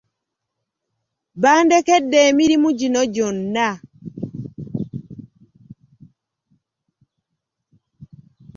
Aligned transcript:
Bandekedde 1.41 2.17
emirimu 2.29 2.69
gino 2.79 3.01
gyonna. 3.13 3.69